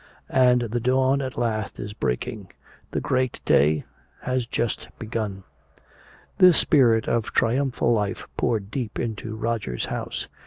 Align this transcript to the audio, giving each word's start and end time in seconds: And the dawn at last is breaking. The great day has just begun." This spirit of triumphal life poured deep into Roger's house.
And 0.33 0.61
the 0.63 0.79
dawn 0.79 1.21
at 1.21 1.37
last 1.37 1.79
is 1.79 1.93
breaking. 1.93 2.51
The 2.89 2.99
great 2.99 3.39
day 3.45 3.83
has 4.23 4.47
just 4.47 4.87
begun." 4.97 5.43
This 6.39 6.57
spirit 6.57 7.07
of 7.07 7.33
triumphal 7.33 7.93
life 7.93 8.25
poured 8.35 8.71
deep 8.71 8.97
into 8.97 9.35
Roger's 9.35 9.85
house. 9.93 10.27